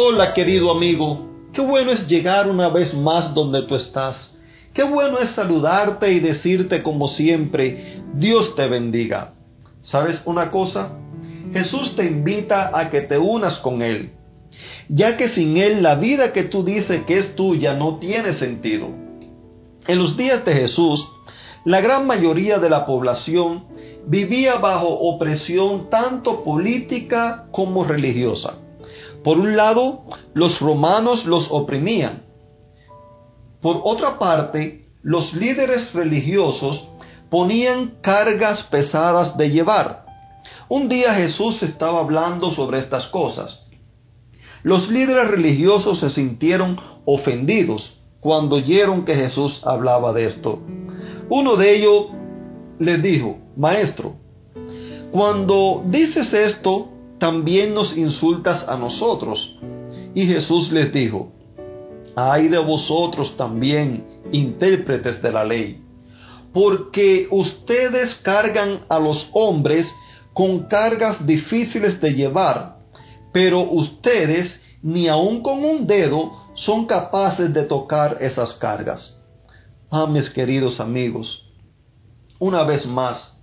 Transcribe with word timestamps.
Hola 0.00 0.32
querido 0.32 0.70
amigo, 0.70 1.26
qué 1.52 1.60
bueno 1.60 1.90
es 1.90 2.06
llegar 2.06 2.48
una 2.48 2.68
vez 2.68 2.94
más 2.94 3.34
donde 3.34 3.62
tú 3.62 3.74
estás. 3.74 4.32
Qué 4.72 4.84
bueno 4.84 5.18
es 5.18 5.30
saludarte 5.30 6.12
y 6.12 6.20
decirte 6.20 6.84
como 6.84 7.08
siempre, 7.08 8.00
Dios 8.14 8.54
te 8.54 8.68
bendiga. 8.68 9.34
¿Sabes 9.80 10.22
una 10.24 10.52
cosa? 10.52 10.92
Jesús 11.52 11.96
te 11.96 12.04
invita 12.04 12.70
a 12.78 12.90
que 12.90 13.00
te 13.00 13.18
unas 13.18 13.58
con 13.58 13.82
Él, 13.82 14.12
ya 14.88 15.16
que 15.16 15.26
sin 15.26 15.56
Él 15.56 15.82
la 15.82 15.96
vida 15.96 16.32
que 16.32 16.44
tú 16.44 16.62
dices 16.62 17.02
que 17.04 17.18
es 17.18 17.34
tuya 17.34 17.74
no 17.74 17.96
tiene 17.96 18.34
sentido. 18.34 18.90
En 19.88 19.98
los 19.98 20.16
días 20.16 20.44
de 20.44 20.52
Jesús, 20.52 21.08
la 21.64 21.80
gran 21.80 22.06
mayoría 22.06 22.60
de 22.60 22.70
la 22.70 22.86
población 22.86 23.64
vivía 24.06 24.58
bajo 24.58 24.86
opresión 24.86 25.90
tanto 25.90 26.44
política 26.44 27.48
como 27.50 27.82
religiosa. 27.82 28.58
Por 29.24 29.38
un 29.38 29.56
lado, 29.56 30.04
los 30.34 30.60
romanos 30.60 31.26
los 31.26 31.50
oprimían. 31.50 32.22
Por 33.60 33.80
otra 33.82 34.18
parte, 34.18 34.86
los 35.02 35.34
líderes 35.34 35.92
religiosos 35.92 36.88
ponían 37.28 37.98
cargas 38.00 38.62
pesadas 38.62 39.36
de 39.36 39.50
llevar. 39.50 40.06
Un 40.68 40.88
día 40.88 41.14
Jesús 41.14 41.62
estaba 41.62 42.00
hablando 42.00 42.50
sobre 42.50 42.78
estas 42.78 43.06
cosas. 43.06 43.66
Los 44.62 44.90
líderes 44.90 45.28
religiosos 45.28 45.98
se 45.98 46.10
sintieron 46.10 46.76
ofendidos 47.04 47.98
cuando 48.20 48.56
oyeron 48.56 49.04
que 49.04 49.14
Jesús 49.14 49.60
hablaba 49.64 50.12
de 50.12 50.26
esto. 50.26 50.60
Uno 51.28 51.56
de 51.56 51.76
ellos 51.76 52.06
les 52.78 53.02
dijo, 53.02 53.38
Maestro, 53.56 54.16
cuando 55.10 55.82
dices 55.86 56.32
esto, 56.32 56.88
también 57.18 57.74
nos 57.74 57.96
insultas 57.96 58.66
a 58.68 58.76
nosotros. 58.76 59.56
Y 60.14 60.26
Jesús 60.26 60.70
les 60.72 60.92
dijo, 60.92 61.32
ay 62.16 62.48
de 62.48 62.58
vosotros 62.58 63.36
también, 63.36 64.04
intérpretes 64.32 65.22
de 65.22 65.32
la 65.32 65.44
ley, 65.44 65.82
porque 66.52 67.28
ustedes 67.30 68.14
cargan 68.14 68.80
a 68.88 68.98
los 68.98 69.28
hombres 69.32 69.94
con 70.32 70.64
cargas 70.64 71.26
difíciles 71.26 72.00
de 72.00 72.14
llevar, 72.14 72.78
pero 73.32 73.60
ustedes 73.60 74.60
ni 74.82 75.08
aun 75.08 75.42
con 75.42 75.64
un 75.64 75.86
dedo 75.86 76.32
son 76.54 76.86
capaces 76.86 77.52
de 77.52 77.62
tocar 77.62 78.18
esas 78.20 78.52
cargas. 78.54 79.20
Ah, 79.90 80.06
mis 80.06 80.30
queridos 80.30 80.80
amigos, 80.80 81.44
una 82.38 82.62
vez 82.62 82.86
más, 82.86 83.37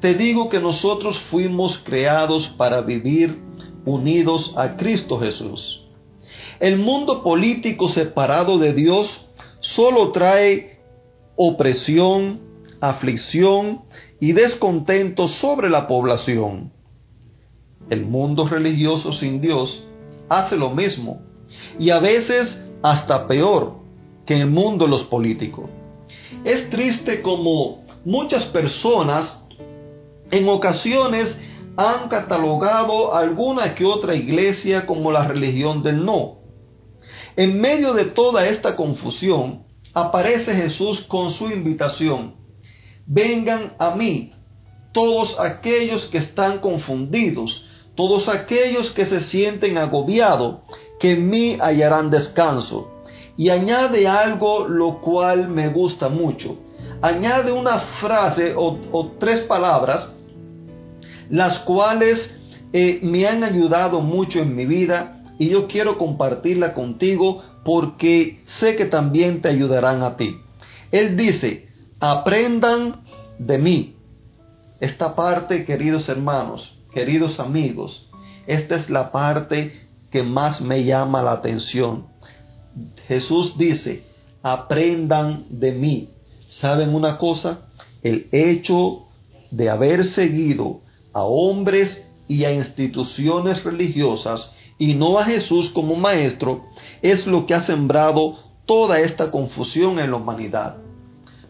te 0.00 0.14
digo 0.14 0.48
que 0.48 0.60
nosotros 0.60 1.18
fuimos 1.18 1.78
creados 1.78 2.48
para 2.48 2.80
vivir 2.82 3.40
unidos 3.84 4.54
a 4.56 4.76
Cristo 4.76 5.18
Jesús. 5.18 5.84
El 6.60 6.78
mundo 6.78 7.22
político 7.22 7.88
separado 7.88 8.58
de 8.58 8.72
Dios 8.72 9.30
solo 9.60 10.12
trae 10.12 10.80
opresión, 11.36 12.40
aflicción 12.80 13.82
y 14.20 14.32
descontento 14.32 15.28
sobre 15.28 15.68
la 15.70 15.86
población. 15.86 16.72
El 17.90 18.04
mundo 18.04 18.46
religioso 18.46 19.12
sin 19.12 19.40
Dios 19.40 19.82
hace 20.28 20.56
lo 20.56 20.70
mismo 20.70 21.22
y 21.78 21.90
a 21.90 21.98
veces 21.98 22.60
hasta 22.82 23.26
peor 23.26 23.78
que 24.26 24.40
el 24.40 24.50
mundo 24.50 24.86
los 24.86 25.04
políticos. 25.04 25.70
Es 26.44 26.68
triste 26.70 27.22
como 27.22 27.84
muchas 28.04 28.44
personas 28.46 29.47
en 30.30 30.48
ocasiones 30.48 31.38
han 31.76 32.08
catalogado 32.08 33.14
alguna 33.14 33.74
que 33.74 33.84
otra 33.84 34.14
iglesia 34.14 34.84
como 34.84 35.12
la 35.12 35.26
religión 35.26 35.82
del 35.82 36.04
no. 36.04 36.38
En 37.36 37.60
medio 37.60 37.94
de 37.94 38.04
toda 38.04 38.46
esta 38.46 38.74
confusión 38.74 39.64
aparece 39.94 40.54
Jesús 40.54 41.02
con 41.02 41.30
su 41.30 41.48
invitación. 41.50 42.34
Vengan 43.06 43.74
a 43.78 43.94
mí 43.94 44.32
todos 44.92 45.38
aquellos 45.38 46.06
que 46.06 46.18
están 46.18 46.58
confundidos, 46.58 47.64
todos 47.94 48.28
aquellos 48.28 48.90
que 48.90 49.06
se 49.06 49.20
sienten 49.20 49.78
agobiados, 49.78 50.58
que 50.98 51.12
en 51.12 51.30
mí 51.30 51.56
hallarán 51.60 52.10
descanso. 52.10 52.90
Y 53.36 53.50
añade 53.50 54.08
algo 54.08 54.66
lo 54.66 55.00
cual 55.00 55.48
me 55.48 55.68
gusta 55.68 56.08
mucho. 56.08 56.58
Añade 57.00 57.52
una 57.52 57.78
frase 57.78 58.54
o, 58.56 59.12
tres 59.20 59.40
palabras 59.42 60.12
las 61.30 61.58
cuales 61.60 62.30
eh, 62.72 63.00
me 63.02 63.26
han 63.26 63.44
ayudado 63.44 64.00
mucho 64.00 64.40
en 64.40 64.54
mi 64.54 64.66
vida 64.66 65.22
y 65.38 65.48
yo 65.48 65.68
quiero 65.68 65.98
compartirla 65.98 66.74
contigo 66.74 67.42
porque 67.64 68.42
sé 68.46 68.76
que 68.76 68.84
también 68.84 69.40
te 69.40 69.48
ayudarán 69.48 70.02
a 70.02 70.16
ti. 70.16 70.36
Él 70.90 71.16
dice, 71.16 71.68
aprendan 72.00 73.02
de 73.38 73.58
mí. 73.58 73.96
Esta 74.80 75.14
parte, 75.14 75.64
queridos 75.64 76.08
hermanos, 76.08 76.74
queridos 76.92 77.40
amigos, 77.40 78.08
esta 78.46 78.76
es 78.76 78.90
la 78.90 79.12
parte 79.12 79.86
que 80.10 80.22
más 80.22 80.60
me 80.60 80.84
llama 80.84 81.22
la 81.22 81.32
atención. 81.32 82.06
Jesús 83.06 83.58
dice, 83.58 84.04
aprendan 84.42 85.44
de 85.50 85.72
mí. 85.72 86.10
¿Saben 86.46 86.94
una 86.94 87.18
cosa? 87.18 87.60
El 88.02 88.28
hecho 88.32 89.06
de 89.50 89.68
haber 89.68 90.04
seguido 90.04 90.80
a 91.18 91.24
hombres 91.24 92.04
y 92.26 92.44
a 92.44 92.52
instituciones 92.52 93.64
religiosas 93.64 94.52
y 94.78 94.94
no 94.94 95.18
a 95.18 95.24
Jesús 95.24 95.70
como 95.70 95.96
maestro 95.96 96.64
es 97.02 97.26
lo 97.26 97.46
que 97.46 97.54
ha 97.54 97.60
sembrado 97.60 98.36
toda 98.66 99.00
esta 99.00 99.30
confusión 99.30 99.98
en 99.98 100.10
la 100.10 100.16
humanidad. 100.16 100.76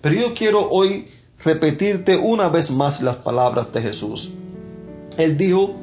Pero 0.00 0.14
yo 0.14 0.34
quiero 0.34 0.70
hoy 0.70 1.06
repetirte 1.44 2.16
una 2.16 2.48
vez 2.48 2.70
más 2.70 3.02
las 3.02 3.16
palabras 3.16 3.72
de 3.72 3.82
Jesús. 3.82 4.30
Él 5.16 5.36
dijo, 5.36 5.74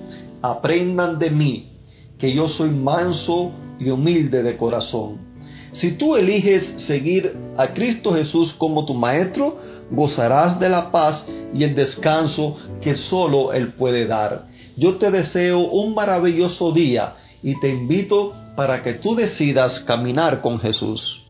aprendan 0.41 1.19
de 1.19 1.29
mí, 1.29 1.72
que 2.17 2.34
yo 2.34 2.47
soy 2.47 2.69
manso 2.69 3.52
y 3.79 3.90
humilde 3.90 4.41
de 4.41 4.57
corazón. 4.57 5.19
Si 5.75 5.91
tú 5.91 6.15
eliges 6.15 6.73
seguir 6.77 7.35
a 7.57 7.73
Cristo 7.73 8.13
Jesús 8.13 8.53
como 8.53 8.85
tu 8.85 8.93
maestro, 8.93 9.57
gozarás 9.91 10.57
de 10.57 10.69
la 10.69 10.89
paz 10.89 11.27
y 11.53 11.65
el 11.65 11.75
descanso 11.75 12.55
que 12.79 12.95
solo 12.95 13.51
Él 13.51 13.73
puede 13.73 14.05
dar. 14.05 14.47
Yo 14.77 14.95
te 14.95 15.11
deseo 15.11 15.59
un 15.59 15.93
maravilloso 15.93 16.71
día 16.71 17.15
y 17.43 17.59
te 17.59 17.71
invito 17.71 18.33
para 18.55 18.81
que 18.83 18.93
tú 18.93 19.15
decidas 19.15 19.81
caminar 19.81 20.39
con 20.39 20.61
Jesús. 20.61 21.24